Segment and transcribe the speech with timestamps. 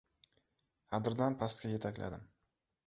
[0.99, 2.27] Adirdan pastga yetakladim.